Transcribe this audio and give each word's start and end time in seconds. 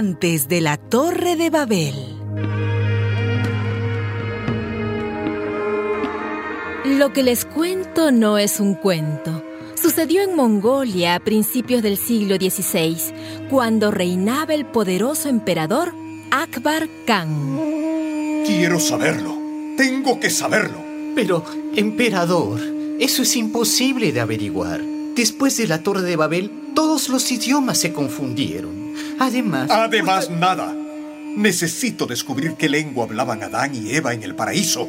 antes 0.00 0.48
de 0.48 0.62
la 0.62 0.78
Torre 0.78 1.36
de 1.36 1.50
Babel. 1.50 1.94
Lo 6.86 7.12
que 7.12 7.22
les 7.22 7.44
cuento 7.44 8.10
no 8.10 8.38
es 8.38 8.60
un 8.60 8.72
cuento. 8.72 9.44
Sucedió 9.74 10.22
en 10.22 10.34
Mongolia 10.34 11.16
a 11.16 11.20
principios 11.20 11.82
del 11.82 11.98
siglo 11.98 12.36
XVI, 12.36 12.96
cuando 13.50 13.90
reinaba 13.90 14.54
el 14.54 14.64
poderoso 14.64 15.28
emperador 15.28 15.92
Akbar 16.30 16.88
Khan. 17.06 17.58
Quiero 18.46 18.80
saberlo. 18.80 19.36
Tengo 19.76 20.18
que 20.18 20.30
saberlo. 20.30 20.78
Pero, 21.14 21.44
emperador, 21.76 22.58
eso 22.98 23.20
es 23.20 23.36
imposible 23.36 24.12
de 24.12 24.20
averiguar. 24.20 24.80
Después 25.14 25.58
de 25.58 25.66
la 25.66 25.82
Torre 25.82 26.00
de 26.00 26.16
Babel, 26.16 26.50
todos 26.74 27.10
los 27.10 27.30
idiomas 27.30 27.76
se 27.76 27.92
confundieron. 27.92 28.79
Además... 29.20 29.70
Además, 29.70 30.30
nada. 30.30 30.74
Necesito 31.36 32.06
descubrir 32.06 32.54
qué 32.54 32.70
lengua 32.70 33.04
hablaban 33.04 33.42
Adán 33.42 33.74
y 33.74 33.94
Eva 33.94 34.14
en 34.14 34.22
el 34.22 34.34
paraíso. 34.34 34.88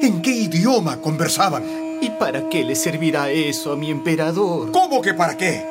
¿En 0.00 0.22
qué 0.22 0.30
idioma 0.30 1.00
conversaban? 1.00 1.64
¿Y 2.00 2.10
para 2.10 2.48
qué 2.48 2.62
le 2.62 2.76
servirá 2.76 3.30
eso 3.30 3.72
a 3.72 3.76
mi 3.76 3.90
emperador? 3.90 4.70
¿Cómo 4.70 5.02
que 5.02 5.14
para 5.14 5.36
qué? 5.36 5.64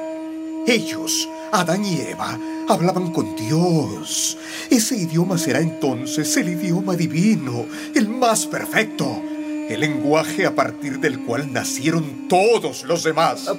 Ellos, 0.68 1.30
Adán 1.54 1.86
y 1.86 2.02
Eva, 2.02 2.38
hablaban 2.68 3.14
con 3.14 3.34
Dios. 3.38 4.38
Ese 4.70 4.98
idioma 4.98 5.38
será 5.38 5.62
entonces 5.62 6.36
el 6.36 6.50
idioma 6.50 6.98
divino, 6.98 7.66
el 7.96 8.10
más 8.10 8.46
perfecto. 8.46 9.22
El 9.70 9.80
lenguaje 9.80 10.46
a 10.46 10.54
partir 10.54 11.00
del 11.00 11.22
cual 11.22 11.54
nacieron 11.54 12.28
todos 12.28 12.84
los 12.84 13.04
demás. 13.04 13.48
Ah, 13.48 13.56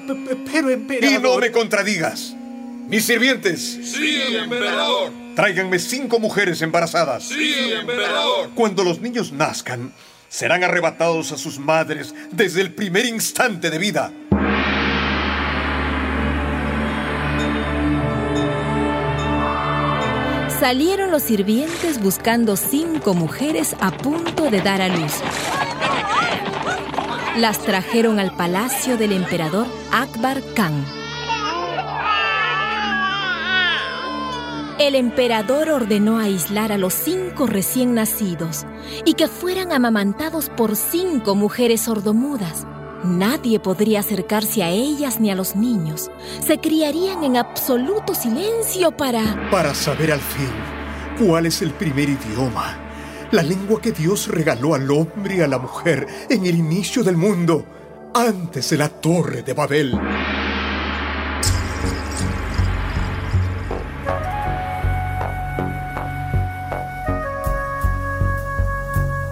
pero, 0.52 0.68
emperador... 0.68 1.10
Y 1.10 1.22
no 1.22 1.38
me 1.38 1.50
contradigas. 1.50 2.36
Mis 2.92 3.06
sirvientes. 3.06 3.78
Sí, 3.84 4.20
emperador. 4.36 5.10
Tráiganme 5.34 5.78
cinco 5.78 6.18
mujeres 6.18 6.60
embarazadas. 6.60 7.24
Sí, 7.24 7.72
emperador. 7.72 8.50
Cuando 8.54 8.84
los 8.84 9.00
niños 9.00 9.32
nazcan, 9.32 9.94
serán 10.28 10.62
arrebatados 10.62 11.32
a 11.32 11.38
sus 11.38 11.58
madres 11.58 12.14
desde 12.32 12.60
el 12.60 12.74
primer 12.74 13.06
instante 13.06 13.70
de 13.70 13.78
vida. 13.78 14.12
Salieron 20.60 21.10
los 21.10 21.22
sirvientes 21.22 21.98
buscando 21.98 22.56
cinco 22.58 23.14
mujeres 23.14 23.74
a 23.80 23.90
punto 23.90 24.50
de 24.50 24.60
dar 24.60 24.82
a 24.82 24.88
luz. 24.88 25.14
Las 27.38 27.58
trajeron 27.60 28.20
al 28.20 28.36
palacio 28.36 28.98
del 28.98 29.12
emperador 29.12 29.66
Akbar 29.92 30.42
Khan. 30.54 31.01
El 34.82 34.96
emperador 34.96 35.70
ordenó 35.70 36.18
aislar 36.18 36.72
a 36.72 36.76
los 36.76 36.92
cinco 36.92 37.46
recién 37.46 37.94
nacidos 37.94 38.66
y 39.04 39.14
que 39.14 39.28
fueran 39.28 39.70
amamantados 39.70 40.48
por 40.48 40.74
cinco 40.74 41.36
mujeres 41.36 41.82
sordomudas. 41.82 42.66
Nadie 43.04 43.60
podría 43.60 44.00
acercarse 44.00 44.64
a 44.64 44.70
ellas 44.70 45.20
ni 45.20 45.30
a 45.30 45.36
los 45.36 45.54
niños. 45.54 46.10
Se 46.44 46.58
criarían 46.58 47.22
en 47.22 47.36
absoluto 47.36 48.12
silencio 48.12 48.90
para... 48.96 49.48
Para 49.52 49.72
saber 49.72 50.10
al 50.10 50.20
fin 50.20 50.50
cuál 51.24 51.46
es 51.46 51.62
el 51.62 51.70
primer 51.70 52.08
idioma. 52.08 52.76
La 53.30 53.44
lengua 53.44 53.80
que 53.80 53.92
Dios 53.92 54.26
regaló 54.26 54.74
al 54.74 54.90
hombre 54.90 55.36
y 55.36 55.40
a 55.42 55.46
la 55.46 55.60
mujer 55.60 56.08
en 56.28 56.44
el 56.44 56.56
inicio 56.56 57.04
del 57.04 57.16
mundo, 57.16 57.64
antes 58.14 58.70
de 58.70 58.78
la 58.78 58.88
torre 58.88 59.42
de 59.42 59.52
Babel. 59.52 59.96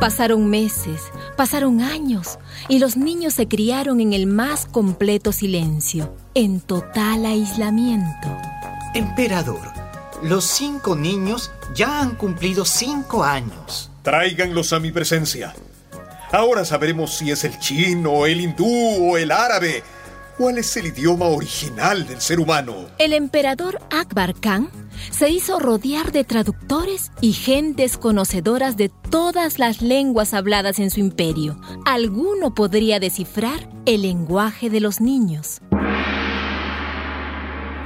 Pasaron 0.01 0.49
meses, 0.49 1.03
pasaron 1.37 1.83
años 1.83 2.39
y 2.69 2.79
los 2.79 2.97
niños 2.97 3.35
se 3.35 3.47
criaron 3.47 4.01
en 4.01 4.15
el 4.15 4.27
más 4.27 4.65
completo 4.65 5.31
silencio, 5.31 6.17
en 6.33 6.63
total 6.63 7.27
aislamiento. 7.27 8.35
Emperador, 8.95 9.61
los 10.23 10.47
cinco 10.47 10.97
niños 10.97 11.51
ya 11.75 12.01
han 12.01 12.15
cumplido 12.15 12.65
cinco 12.65 13.25
años. 13.25 13.91
Tráiganlos 14.03 14.73
a 14.73 14.81
mi 14.81 14.91
presencia. 14.91 15.53
Ahora 16.33 16.65
sabremos 16.65 17.15
si 17.19 17.31
es 17.31 17.45
el 17.45 17.59
chino, 17.59 18.25
el 18.25 18.41
hindú 18.41 18.67
o 18.67 19.19
el 19.19 19.31
árabe. 19.31 19.83
¿Cuál 20.39 20.57
es 20.57 20.75
el 20.79 20.87
idioma 20.87 21.27
original 21.27 22.07
del 22.07 22.23
ser 22.23 22.41
humano? 22.41 22.87
El 22.97 23.13
emperador 23.13 23.79
Akbar 23.91 24.35
Khan 24.41 24.71
se 25.11 25.29
hizo 25.31 25.59
rodear 25.59 26.13
de 26.13 26.25
traductores 26.25 27.11
y 27.21 27.33
gentes 27.33 27.97
conocedoras 27.97 28.77
de 28.77 28.89
todas 28.89 29.59
las 29.59 29.83
lenguas 29.83 30.35
habladas 30.35 30.79
en 30.79 30.91
su 30.91 31.01
imperio. 31.01 31.61
Alguno 31.85 32.55
podría 32.55 33.01
descifrar 33.01 33.69
el 33.87 34.03
lenguaje 34.03 34.71
de 34.71 34.81
los 34.81 35.01
niños. 35.01 35.61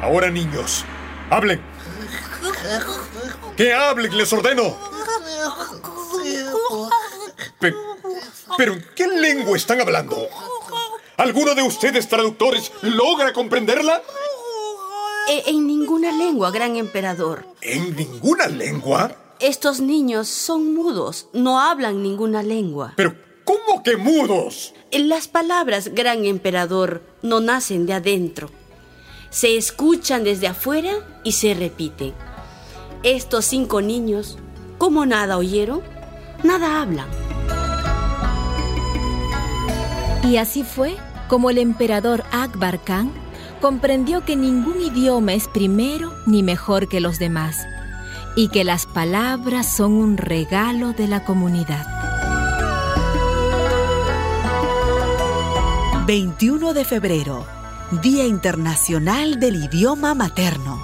Ahora 0.03 0.31
niños, 0.31 0.85
hablen. 1.31 1.61
¡Que 3.57 3.73
hablen, 3.73 4.17
les 4.17 4.33
ordeno! 4.33 4.77
¿Pero 8.57 8.75
en 8.75 8.85
qué 8.95 9.09
lengua 9.09 9.57
están 9.57 9.81
hablando? 9.81 10.17
¿Alguno 11.17 11.55
de 11.55 11.63
ustedes 11.63 12.09
traductores 12.09 12.73
logra 12.83 13.33
comprenderla? 13.33 14.03
E, 15.29 15.43
en 15.47 15.67
ninguna 15.67 16.13
lengua, 16.13 16.51
gran 16.51 16.77
emperador. 16.77 17.47
¿En 17.63 17.97
ninguna 17.97 18.47
lengua? 18.47 19.17
Estos 19.41 19.81
niños 19.81 20.29
son 20.29 20.75
mudos, 20.75 21.29
no 21.33 21.61
hablan 21.61 22.03
ninguna 22.03 22.43
lengua. 22.43 22.93
¿Pero 22.97 23.15
cómo 23.45 23.83
que 23.83 23.97
mudos? 23.97 24.75
Las 24.93 25.27
palabras, 25.27 25.95
gran 25.95 26.27
emperador, 26.27 27.03
no 27.23 27.41
nacen 27.41 27.87
de 27.87 27.95
adentro. 27.95 28.51
Se 29.31 29.57
escuchan 29.57 30.25
desde 30.25 30.47
afuera 30.47 30.93
y 31.25 31.33
se 31.33 31.55
repiten. 31.55 32.13
Estos 33.03 33.47
cinco 33.47 33.81
niños, 33.81 34.37
¿cómo 34.79 35.07
nada 35.07 35.39
oyeron? 35.39 35.83
Nada 36.43 36.83
hablan. 36.83 37.09
Y 40.23 40.37
así 40.37 40.65
fue 40.65 40.97
como 41.29 41.49
el 41.51 41.59
emperador 41.59 42.25
Akbar 42.31 42.83
Khan 42.85 43.24
comprendió 43.65 44.27
que 44.27 44.37
ningún 44.37 44.79
idioma 44.79 45.33
es 45.33 45.49
primero 45.49 46.13
ni 46.27 46.43
mejor 46.43 46.87
que 46.87 47.01
los 47.01 47.19
demás 47.19 47.67
y 48.37 48.49
que 48.49 48.63
las 48.63 48.85
palabras 48.85 49.75
son 49.75 49.95
un 49.95 50.19
regalo 50.19 50.93
de 50.93 51.09
la 51.09 51.25
comunidad. 51.25 51.87
21 56.07 56.75
de 56.75 56.85
febrero, 56.85 57.47
Día 58.03 58.27
Internacional 58.27 59.41
del 59.41 59.57
Idioma 59.65 60.15
Materno. 60.15 60.79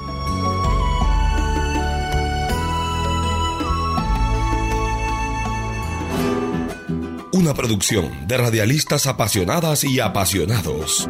una 7.33 7.55
producción 7.55 8.27
de 8.27 8.37
radialistas 8.37 9.07
apasionadas 9.07 9.83
y 9.85 9.99
apasionados. 9.99 11.09